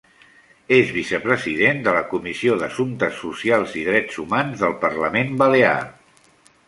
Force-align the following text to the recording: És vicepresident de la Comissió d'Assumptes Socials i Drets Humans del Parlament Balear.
És 0.75 0.93
vicepresident 0.95 1.83
de 1.87 1.93
la 1.97 2.01
Comissió 2.15 2.57
d'Assumptes 2.63 3.21
Socials 3.25 3.77
i 3.83 3.85
Drets 3.91 4.19
Humans 4.25 4.65
del 4.67 4.75
Parlament 4.87 5.35
Balear. 5.43 5.77